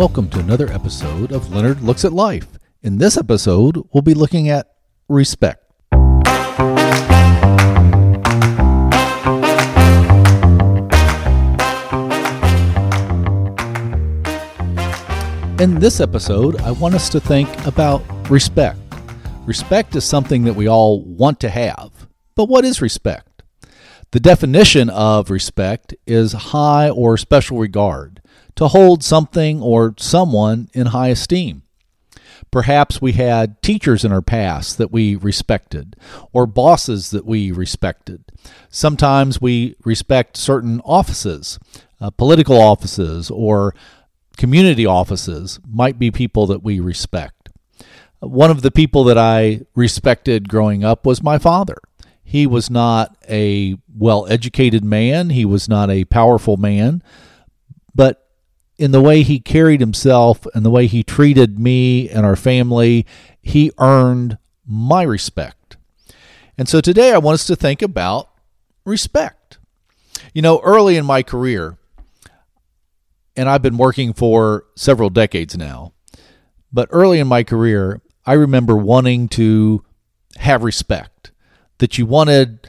[0.00, 2.46] Welcome to another episode of Leonard Looks at Life.
[2.82, 4.72] In this episode, we'll be looking at
[5.08, 5.62] respect.
[15.60, 18.78] In this episode, I want us to think about respect.
[19.44, 22.08] Respect is something that we all want to have.
[22.34, 23.42] But what is respect?
[24.12, 28.22] The definition of respect is high or special regard,
[28.56, 31.62] to hold something or someone in high esteem.
[32.50, 35.94] Perhaps we had teachers in our past that we respected,
[36.32, 38.24] or bosses that we respected.
[38.68, 41.60] Sometimes we respect certain offices,
[42.00, 43.74] uh, political offices, or
[44.36, 47.50] community offices might be people that we respect.
[48.18, 51.76] One of the people that I respected growing up was my father.
[52.24, 57.02] He was not a well educated man, he was not a powerful man,
[57.94, 58.29] but
[58.80, 63.04] in the way he carried himself and the way he treated me and our family,
[63.42, 65.76] he earned my respect.
[66.56, 68.30] And so today I want us to think about
[68.86, 69.58] respect.
[70.32, 71.76] You know, early in my career,
[73.36, 75.92] and I've been working for several decades now.
[76.72, 79.84] But early in my career, I remember wanting to
[80.36, 81.32] have respect,
[81.78, 82.66] that you wanted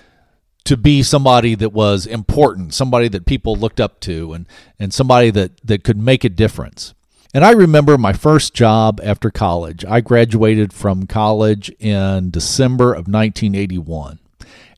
[0.63, 4.45] to be somebody that was important, somebody that people looked up to, and,
[4.79, 6.93] and somebody that, that could make a difference.
[7.33, 9.85] And I remember my first job after college.
[9.85, 14.19] I graduated from college in December of 1981.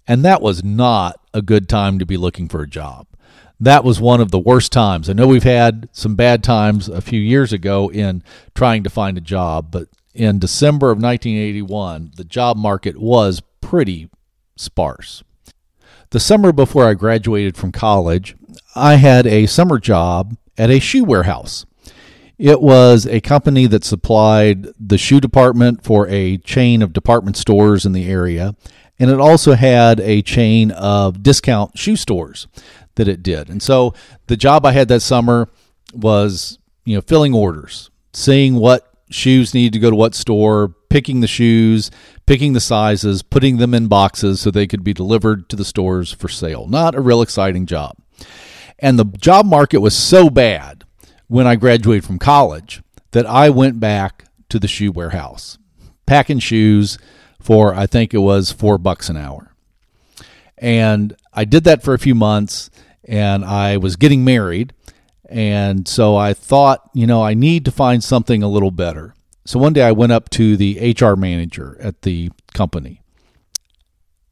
[0.08, 3.08] And that was not a good time to be looking for a job
[3.64, 5.09] that was one of the worst times.
[5.09, 8.22] I know we've had some bad times a few years ago in
[8.54, 14.09] trying to find a job, but in December of 1981, the job market was pretty
[14.58, 15.23] sparse.
[16.14, 18.36] The summer before I graduated from college,
[18.76, 21.65] I had a summer job at a shoe warehouse.
[22.38, 27.83] It was a company that supplied the shoe department for a chain of department stores
[27.83, 28.55] in the area,
[28.99, 32.45] and it also had a chain of discount shoe stores
[32.93, 33.49] that it did.
[33.49, 33.95] And so
[34.27, 35.49] the job I had that summer
[35.95, 41.21] was, you know, filling orders, seeing what shoes needed to go to what store, picking
[41.21, 41.89] the shoes,
[42.27, 46.14] picking the sizes, putting them in boxes so they could be delivered to the stores
[46.14, 46.67] for sale.
[46.67, 47.98] Not a real exciting job.
[48.77, 50.83] And the job market was so bad
[51.27, 55.58] when I graduated from college that I went back to the shoe warehouse,
[56.05, 56.99] packing shoes
[57.39, 59.52] for I think it was 4 bucks an hour.
[60.59, 62.70] And I did that for a few months
[63.03, 64.73] and I was getting married.
[65.27, 69.15] And so I thought, you know, I need to find something a little better.
[69.45, 73.02] So one day I went up to the HR manager at the company.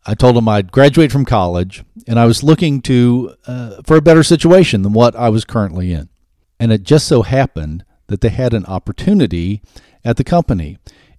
[0.06, 4.02] I told him I'd graduate from college and I was looking to uh, for a
[4.02, 6.10] better situation than what I was currently in.
[6.60, 9.62] And it just so happened that they had an opportunity
[10.04, 10.78] at the company.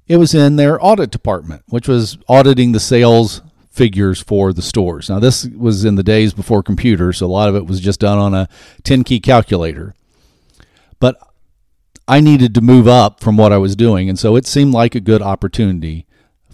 [0.08, 5.08] It was in their audit department, which was auditing the sales figures for the stores.
[5.08, 8.00] Now, this was in the days before computers, so a lot of it was just
[8.00, 8.48] done on a
[8.84, 9.94] 10 key calculator.
[12.08, 14.94] I needed to move up from what I was doing, and so it seemed like
[14.94, 16.06] a good opportunity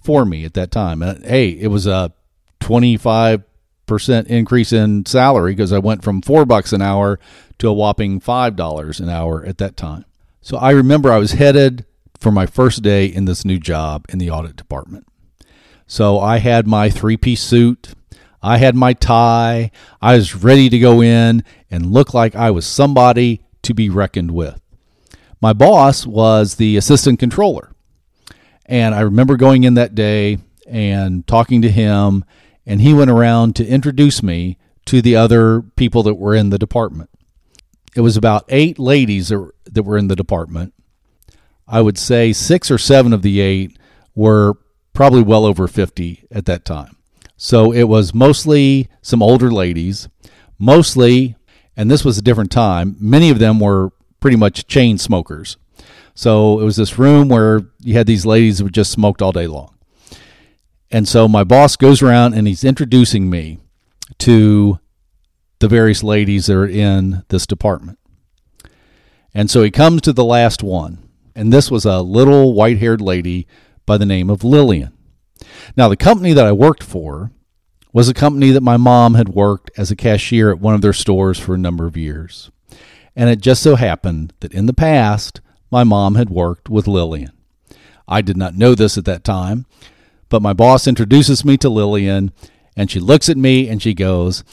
[0.03, 1.03] for me at that time.
[1.03, 2.13] And hey, it was a
[2.61, 7.19] 25% increase in salary because I went from 4 bucks an hour
[7.59, 10.05] to a whopping $5 an hour at that time.
[10.41, 11.85] So I remember I was headed
[12.19, 15.07] for my first day in this new job in the audit department.
[15.87, 17.95] So I had my three piece suit.
[18.43, 19.71] I had my tie.
[20.01, 24.31] I was ready to go in and look like I was somebody to be reckoned
[24.31, 24.61] with.
[25.41, 27.73] My boss was the assistant controller.
[28.67, 32.25] And I remember going in that day and talking to him,
[32.67, 36.59] and he went around to introduce me to the other people that were in the
[36.59, 37.11] department.
[37.95, 40.75] It was about eight ladies that were in the department.
[41.67, 43.79] I would say six or seven of the eight
[44.15, 44.55] were
[44.93, 46.97] probably well over 50 at that time.
[47.37, 50.09] So it was mostly some older ladies,
[50.59, 51.37] mostly,
[51.77, 55.57] and this was a different time, many of them were pretty much chain smokers.
[56.15, 59.47] So it was this room where you had these ladies who just smoked all day
[59.47, 59.75] long.
[60.91, 63.59] And so my boss goes around and he's introducing me
[64.19, 64.81] to
[65.61, 67.99] the various ladies that are in this department.
[69.35, 71.09] And so he comes to the last one.
[71.35, 73.47] And this was a little white haired lady
[73.87, 74.93] by the name of Lillian.
[75.77, 77.31] Now, the company that I worked for
[77.93, 80.93] was a company that my mom had worked as a cashier at one of their
[80.93, 82.51] stores for a number of years.
[83.19, 85.41] And it just so happened that in the past,
[85.73, 87.33] my mom had worked with Lillian.
[88.07, 89.67] I did not know this at that time,
[90.29, 92.31] but my boss introduces me to Lillian,
[92.77, 94.45] and she looks at me and she goes,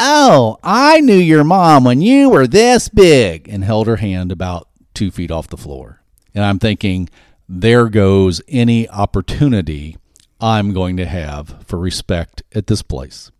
[0.00, 4.66] Oh, I knew your mom when you were this big, and held her hand about
[4.94, 6.02] two feet off the floor.
[6.34, 7.10] And I'm thinking,
[7.46, 9.98] there goes any opportunity
[10.40, 13.30] I'm going to have for respect at this place.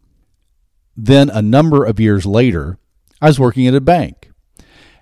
[0.94, 2.76] Then, a number of years later,
[3.23, 4.32] I was working at a bank.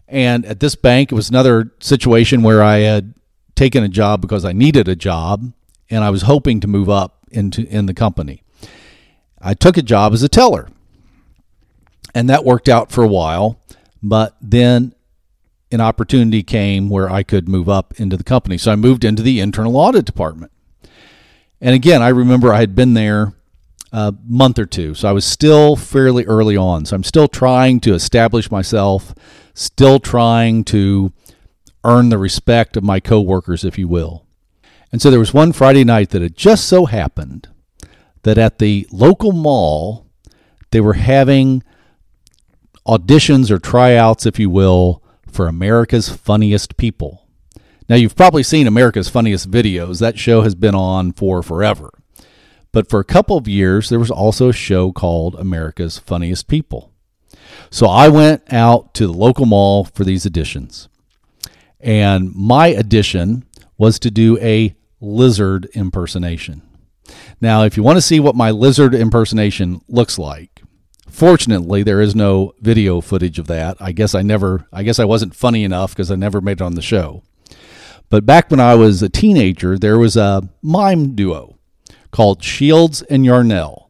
[0.08, 3.14] And at this bank, it was another situation where I had
[3.54, 5.52] taken a job because I needed a job
[5.90, 8.42] and I was hoping to move up into in the company.
[9.40, 10.68] I took a job as a teller.
[12.14, 13.58] And that worked out for a while,
[14.00, 14.94] but then
[15.72, 18.56] an opportunity came where I could move up into the company.
[18.56, 20.52] So I moved into the internal audit department.
[21.60, 23.32] And again, I remember I had been there
[23.90, 24.94] a month or two.
[24.94, 26.84] So I was still fairly early on.
[26.84, 29.14] So I'm still trying to establish myself,
[29.54, 31.12] still trying to
[31.84, 34.26] earn the respect of my coworkers, if you will.
[34.92, 37.48] And so there was one Friday night that it just so happened
[38.22, 40.06] that at the local mall,
[40.70, 41.62] they were having
[42.86, 47.26] auditions or tryouts, if you will, for America's Funniest People.
[47.88, 50.00] Now, you've probably seen America's Funniest Videos.
[50.00, 51.90] That show has been on for forever.
[52.72, 56.94] But for a couple of years, there was also a show called America's Funniest People.
[57.70, 60.88] So I went out to the local mall for these auditions.
[61.81, 63.44] And my audition
[63.76, 66.62] was to do a lizard impersonation.
[67.41, 70.62] Now, if you want to see what my lizard impersonation looks like,
[71.11, 73.76] fortunately there is no video footage of that.
[73.81, 76.62] I guess I never I guess I wasn't funny enough because I never made it
[76.62, 77.23] on the show.
[78.11, 81.58] But back when I was a teenager, there was a mime duo
[82.11, 83.83] called Shields and Yarnell,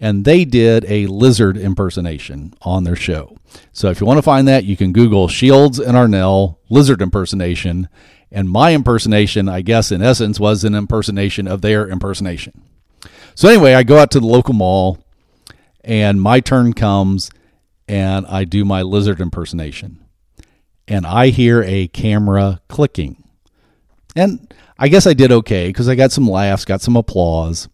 [0.00, 3.36] and they did a lizard impersonation on their show.
[3.72, 7.88] So if you want to find that, you can Google Shields and Yarnell lizard impersonation.
[8.32, 12.62] And my impersonation, I guess, in essence, was an impersonation of their impersonation.
[13.34, 14.98] So anyway, I go out to the local mall,
[15.82, 17.30] and my turn comes,
[17.88, 20.04] and I do my lizard impersonation,
[20.86, 23.24] and I hear a camera clicking,
[24.14, 27.68] and I guess I did okay because I got some laughs, got some applause.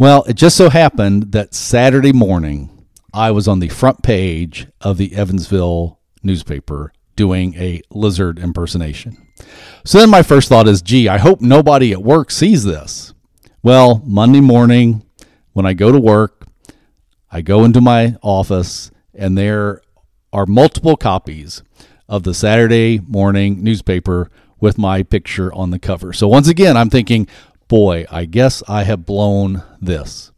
[0.00, 4.96] Well, it just so happened that Saturday morning I was on the front page of
[4.96, 9.16] the Evansville newspaper doing a lizard impersonation.
[9.84, 13.12] So then my first thought is, gee, I hope nobody at work sees this.
[13.64, 15.04] Well, Monday morning,
[15.52, 16.46] when I go to work,
[17.32, 19.82] I go into my office, and there
[20.32, 21.64] are multiple copies
[22.08, 24.30] of the Saturday morning newspaper
[24.60, 26.12] with my picture on the cover.
[26.12, 27.26] So once again, I'm thinking,
[27.68, 30.32] boy, I guess I have blown this.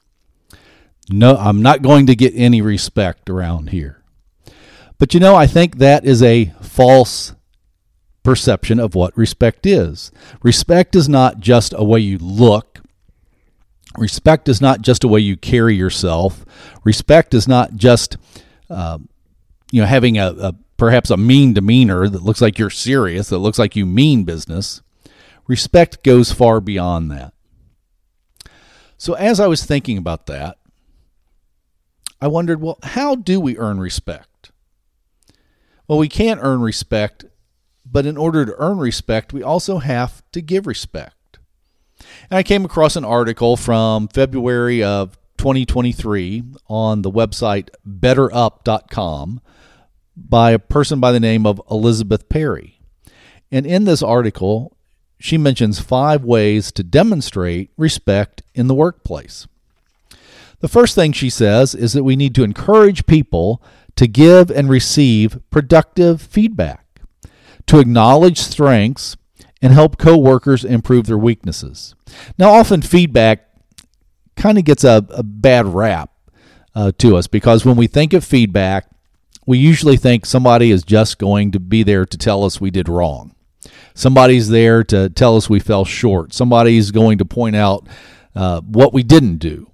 [1.08, 4.02] No, I'm not going to get any respect around here.
[4.98, 7.34] But you know, I think that is a false
[8.22, 10.12] perception of what respect is.
[10.42, 12.70] Respect is not just a way you look
[13.98, 16.44] Respect is not just a way you carry yourself.
[16.84, 18.16] Respect is not just,
[18.68, 18.98] uh,
[19.72, 23.38] you know, having a, a perhaps a mean demeanor that looks like you're serious, that
[23.38, 24.82] looks like you mean business.
[25.50, 27.34] Respect goes far beyond that.
[28.96, 30.58] So as I was thinking about that,
[32.20, 34.52] I wondered, well, how do we earn respect?
[35.88, 37.24] Well, we can't earn respect,
[37.84, 41.40] but in order to earn respect, we also have to give respect.
[42.30, 49.40] And I came across an article from February of 2023 on the website betterup.com
[50.14, 52.80] by a person by the name of Elizabeth Perry.
[53.50, 54.76] And in this article,
[55.20, 59.46] she mentions five ways to demonstrate respect in the workplace.
[60.60, 63.62] The first thing she says is that we need to encourage people
[63.96, 67.02] to give and receive productive feedback,
[67.66, 69.16] to acknowledge strengths
[69.60, 71.94] and help coworkers improve their weaknesses.
[72.38, 73.46] Now, often feedback
[74.36, 76.10] kind of gets a, a bad rap
[76.74, 78.86] uh, to us because when we think of feedback,
[79.46, 82.88] we usually think somebody is just going to be there to tell us we did
[82.88, 83.34] wrong.
[83.94, 86.32] Somebody's there to tell us we fell short.
[86.32, 87.86] Somebody's going to point out
[88.34, 89.70] uh, what we didn't do.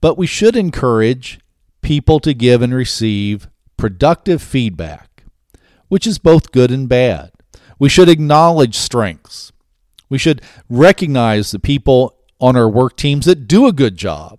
[0.00, 1.40] But we should encourage
[1.80, 5.24] people to give and receive productive feedback,
[5.88, 7.30] which is both good and bad.
[7.78, 9.52] We should acknowledge strengths.
[10.08, 14.38] We should recognize the people on our work teams that do a good job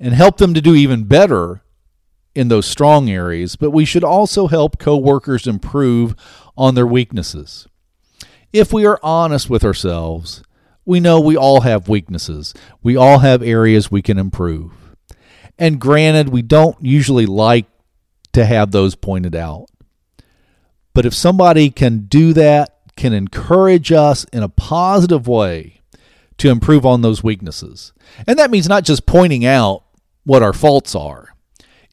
[0.00, 1.62] and help them to do even better
[2.34, 6.14] in those strong areas, but we should also help coworkers improve
[6.56, 7.66] on their weaknesses.
[8.52, 10.42] If we are honest with ourselves,
[10.84, 12.54] we know we all have weaknesses.
[12.82, 14.72] We all have areas we can improve.
[15.58, 17.66] And granted, we don't usually like
[18.32, 19.66] to have those pointed out.
[20.94, 25.80] But if somebody can do that, can encourage us in a positive way
[26.38, 27.92] to improve on those weaknesses.
[28.26, 29.84] And that means not just pointing out
[30.24, 31.34] what our faults are,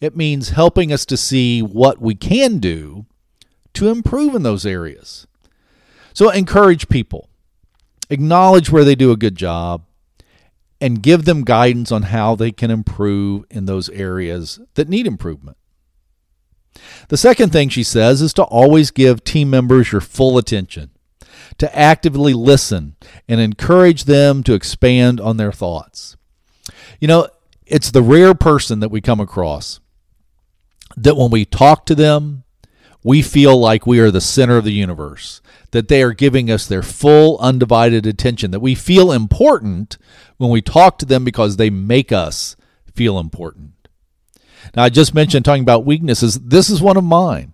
[0.02, 3.06] it means helping us to see what we can do
[3.74, 5.28] to improve in those areas.
[6.14, 7.30] So encourage people,
[8.10, 9.84] acknowledge where they do a good job,
[10.82, 15.58] and give them guidance on how they can improve in those areas that need improvement.
[17.10, 20.92] The second thing she says is to always give team members your full attention,
[21.58, 22.96] to actively listen
[23.28, 26.16] and encourage them to expand on their thoughts.
[27.00, 27.28] You know,
[27.66, 29.80] it's the rare person that we come across
[30.98, 32.44] that when we talk to them,
[33.04, 35.42] we feel like we are the center of the universe,
[35.72, 39.98] that they are giving us their full, undivided attention, that we feel important
[40.38, 42.56] when we talk to them because they make us
[42.94, 43.74] feel important.
[44.76, 46.40] Now, I just mentioned talking about weaknesses.
[46.40, 47.54] This is one of mine.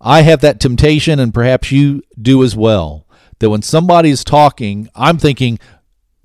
[0.00, 3.06] I have that temptation, and perhaps you do as well,
[3.38, 5.58] that when somebody is talking, I'm thinking,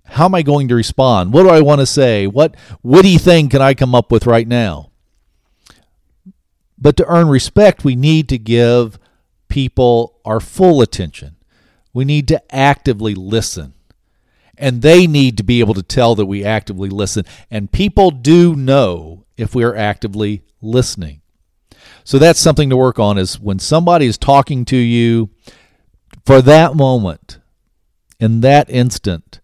[0.06, 1.34] how am I going to respond?
[1.34, 2.28] What do I want to say?
[2.28, 4.92] What witty thing can I come up with right now?
[6.78, 9.00] But to earn respect, we need to give
[9.48, 11.36] people our full attention.
[11.94, 13.74] We need to actively listen.
[14.58, 17.26] And they need to be able to tell that we actively listen.
[17.50, 21.22] And people do know if we are actively listening.
[22.04, 25.30] So that's something to work on is when somebody is talking to you
[26.26, 27.40] for that moment,
[28.20, 29.40] in that instant,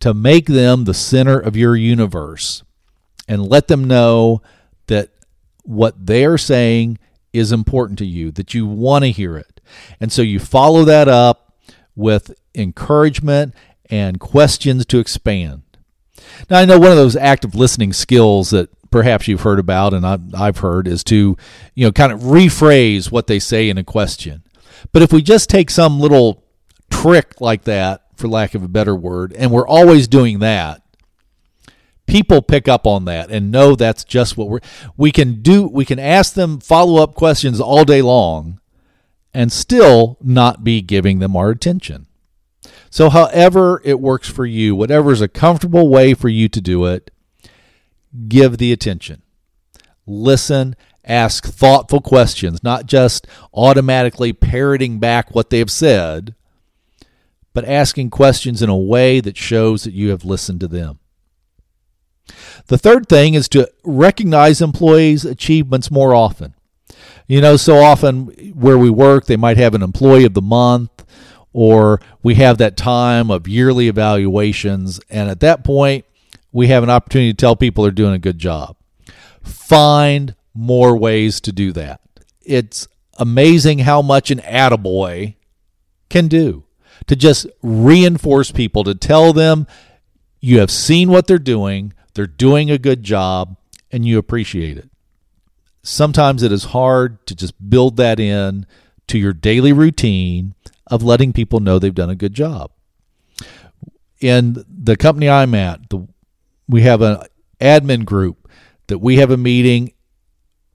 [0.00, 2.62] to make them the center of your universe
[3.26, 4.42] and let them know
[5.64, 6.98] what they're saying
[7.32, 9.60] is important to you, that you want to hear it.
[10.00, 11.52] And so you follow that up
[11.96, 13.54] with encouragement
[13.90, 15.62] and questions to expand.
[16.48, 20.06] Now, I know one of those active listening skills that perhaps you've heard about and
[20.36, 21.36] I've heard is to,
[21.74, 24.44] you know, kind of rephrase what they say in a question.
[24.92, 26.44] But if we just take some little
[26.90, 30.82] trick like that, for lack of a better word, and we're always doing that,
[32.06, 34.60] people pick up on that and know that's just what we're
[34.96, 38.60] we can do we can ask them follow-up questions all day long
[39.32, 42.06] and still not be giving them our attention.
[42.90, 46.84] So however it works for you whatever is a comfortable way for you to do
[46.86, 47.10] it
[48.28, 49.22] give the attention.
[50.06, 56.34] Listen ask thoughtful questions not just automatically parroting back what they've said
[57.52, 60.98] but asking questions in a way that shows that you have listened to them
[62.66, 66.54] the third thing is to recognize employees' achievements more often.
[67.26, 71.04] You know, so often where we work, they might have an employee of the month,
[71.52, 75.00] or we have that time of yearly evaluations.
[75.08, 76.04] And at that point,
[76.52, 78.76] we have an opportunity to tell people they're doing a good job.
[79.42, 82.00] Find more ways to do that.
[82.42, 82.86] It's
[83.18, 85.36] amazing how much an attaboy
[86.08, 86.64] can do
[87.06, 89.66] to just reinforce people, to tell them
[90.40, 93.56] you have seen what they're doing, they're doing a good job
[93.90, 94.90] and you appreciate it.
[95.82, 98.66] Sometimes it is hard to just build that in
[99.08, 100.54] to your daily routine
[100.86, 102.70] of letting people know they've done a good job.
[104.20, 106.08] In the company I'm at, the,
[106.68, 107.18] we have an
[107.60, 108.48] admin group
[108.86, 109.92] that we have a meeting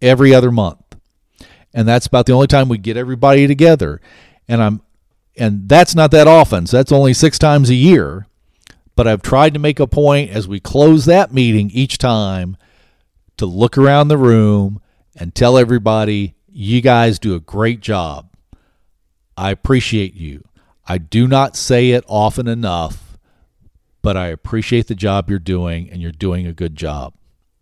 [0.02, 0.80] every other month.
[1.74, 4.02] And that's about the only time we get everybody together.
[4.48, 4.82] And I'm
[5.38, 6.66] and that's not that often.
[6.68, 8.28] So that's only 6 times a year.
[9.00, 12.58] But I've tried to make a point as we close that meeting each time
[13.38, 14.82] to look around the room
[15.16, 18.30] and tell everybody, you guys do a great job.
[19.38, 20.44] I appreciate you.
[20.86, 23.18] I do not say it often enough,
[24.02, 27.14] but I appreciate the job you're doing, and you're doing a good job.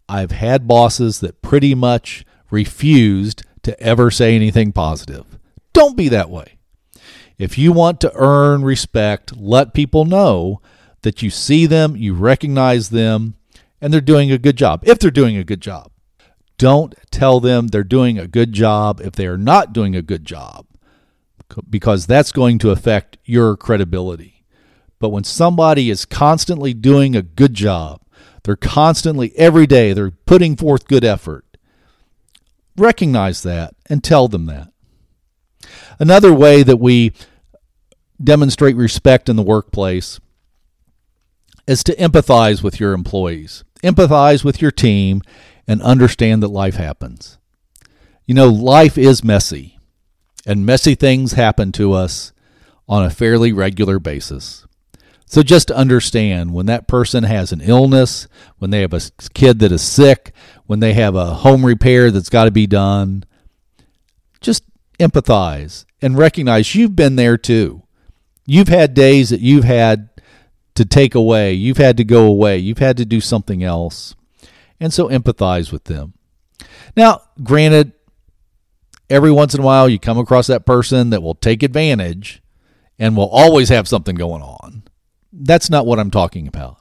[0.10, 5.38] I've had bosses that pretty much refused to ever say anything positive.
[5.72, 6.58] Don't be that way.
[7.38, 10.62] If you want to earn respect, let people know
[11.08, 13.36] that you see them, you recognize them,
[13.80, 14.84] and they're doing a good job.
[14.86, 15.90] If they're doing a good job,
[16.58, 20.26] don't tell them they're doing a good job if they are not doing a good
[20.26, 20.66] job,
[21.70, 24.44] because that's going to affect your credibility.
[25.00, 28.02] But when somebody is constantly doing a good job,
[28.44, 31.46] they're constantly, every day, they're putting forth good effort.
[32.76, 34.74] Recognize that and tell them that.
[36.00, 37.14] Another way that we
[38.22, 40.20] demonstrate respect in the workplace
[41.68, 45.22] is to empathize with your employees, empathize with your team,
[45.68, 47.38] and understand that life happens.
[48.26, 49.78] You know, life is messy,
[50.46, 52.32] and messy things happen to us
[52.88, 54.66] on a fairly regular basis.
[55.26, 59.02] So just understand when that person has an illness, when they have a
[59.34, 60.32] kid that is sick,
[60.68, 63.26] when they have a home repair that's got to be done,
[64.40, 64.64] just
[65.00, 67.84] empathize and recognize you've been there too.
[68.46, 70.10] You've had days that you've had
[70.78, 71.54] to take away.
[71.54, 72.58] You've had to go away.
[72.58, 74.16] You've had to do something else.
[74.80, 76.14] And so empathize with them.
[76.96, 77.94] Now, granted,
[79.10, 82.42] every once in a while you come across that person that will take advantage
[83.00, 84.84] and will always have something going on.
[85.34, 86.80] That's not what I'm talking about.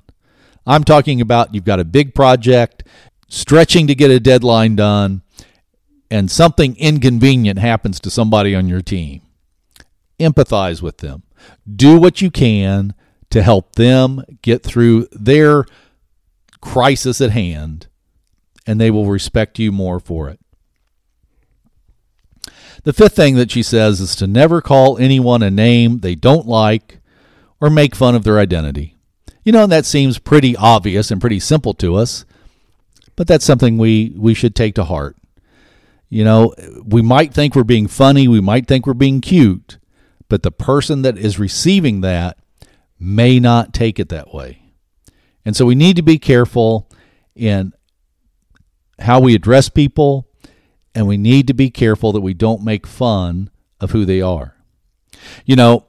[0.66, 2.82] I'm talking about you've got a big project,
[3.28, 5.22] stretching to get a deadline done,
[6.10, 9.22] and something inconvenient happens to somebody on your team.
[10.18, 11.22] Empathize with them.
[11.74, 12.94] Do what you can
[13.30, 15.64] to help them get through their
[16.60, 17.86] crisis at hand,
[18.66, 20.40] and they will respect you more for it.
[22.84, 26.46] The fifth thing that she says is to never call anyone a name they don't
[26.46, 27.00] like
[27.60, 28.96] or make fun of their identity.
[29.44, 32.24] You know, and that seems pretty obvious and pretty simple to us,
[33.16, 35.16] but that's something we, we should take to heart.
[36.08, 36.54] You know,
[36.84, 39.78] we might think we're being funny, we might think we're being cute,
[40.28, 42.38] but the person that is receiving that
[42.98, 44.62] may not take it that way.
[45.44, 46.88] And so we need to be careful
[47.34, 47.72] in
[48.98, 50.28] how we address people
[50.94, 53.50] and we need to be careful that we don't make fun
[53.80, 54.56] of who they are.
[55.44, 55.84] You know,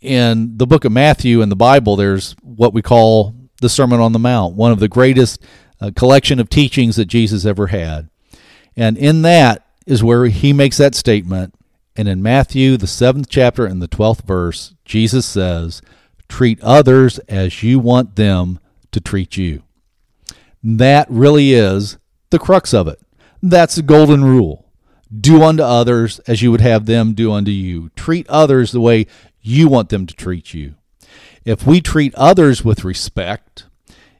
[0.00, 4.12] in the book of Matthew in the Bible, there's what we call the Sermon on
[4.12, 5.42] the Mount, one of the greatest
[5.80, 8.08] uh, collection of teachings that Jesus ever had.
[8.76, 11.54] And in that is where he makes that statement.
[11.96, 15.82] And in Matthew, the seventh chapter and the 12th verse, Jesus says,
[16.28, 18.58] Treat others as you want them
[18.92, 19.62] to treat you.
[20.62, 21.98] That really is
[22.30, 23.00] the crux of it.
[23.42, 24.66] That's the golden rule.
[25.16, 27.90] Do unto others as you would have them do unto you.
[27.90, 29.06] Treat others the way
[29.40, 30.74] you want them to treat you.
[31.44, 33.64] If we treat others with respect,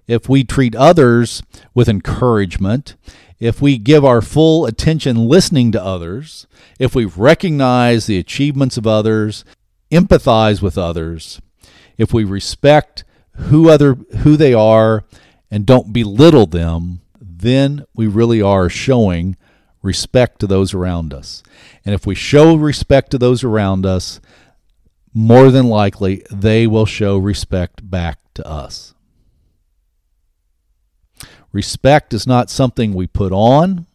[0.07, 1.43] if we treat others
[1.75, 2.97] with encouragement,
[3.39, 6.47] if we give our full attention listening to others,
[6.79, 9.45] if we recognize the achievements of others,
[9.93, 11.41] empathize with others,
[11.99, 15.05] if we respect who other who they are
[15.51, 19.37] and don't belittle them, then we really are showing
[19.83, 21.43] respect to those around us.
[21.85, 24.21] And if we show respect to those around us,
[25.15, 28.95] more than likely they will show respect back to us.
[31.53, 33.87] Respect is not something we put on,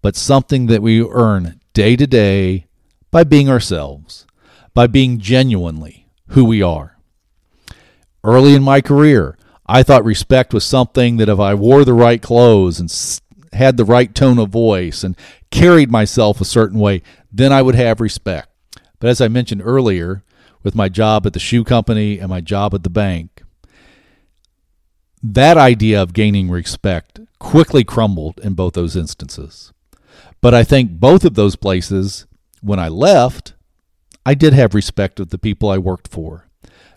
[0.00, 2.66] but something that we earn day to day
[3.10, 4.26] by being ourselves,
[4.74, 6.01] by being genuinely
[6.32, 6.96] who we are.
[8.24, 12.20] Early in my career, I thought respect was something that if I wore the right
[12.20, 12.92] clothes and
[13.52, 15.16] had the right tone of voice and
[15.50, 18.48] carried myself a certain way, then I would have respect.
[18.98, 20.22] But as I mentioned earlier,
[20.62, 23.42] with my job at the shoe company and my job at the bank,
[25.22, 29.72] that idea of gaining respect quickly crumbled in both those instances.
[30.40, 32.26] But I think both of those places,
[32.60, 33.54] when I left,
[34.24, 36.48] I did have respect of the people I worked for,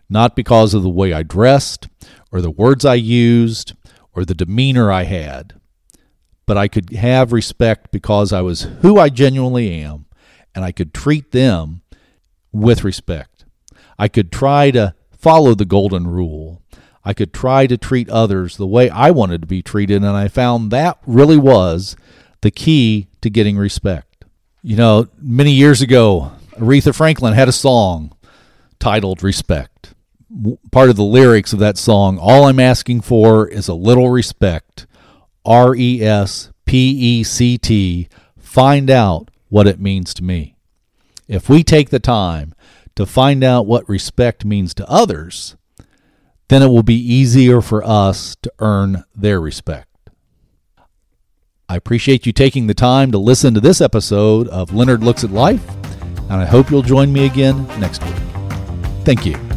[0.09, 1.87] not because of the way I dressed
[2.31, 3.73] or the words I used
[4.13, 5.53] or the demeanor I had,
[6.45, 10.05] but I could have respect because I was who I genuinely am
[10.53, 11.81] and I could treat them
[12.51, 13.45] with respect.
[13.97, 16.61] I could try to follow the golden rule.
[17.03, 20.27] I could try to treat others the way I wanted to be treated, and I
[20.27, 21.95] found that really was
[22.41, 24.25] the key to getting respect.
[24.63, 28.15] You know, many years ago, Aretha Franklin had a song
[28.79, 29.93] titled Respect.
[30.71, 34.87] Part of the lyrics of that song all i'm asking for is a little respect.
[35.45, 36.49] R-e-s-p-e-c-t
[38.37, 40.55] find out what it means to me.
[41.27, 42.53] If we take the time
[42.95, 45.55] to find out what respect means to others
[46.47, 49.89] then it will be easier for us to earn their respect.
[51.67, 55.31] I appreciate you taking the time to listen to this episode of leonard looks at
[55.31, 55.74] life
[56.29, 58.15] and i hope you'll join me again next week.
[59.03, 59.54] Thank you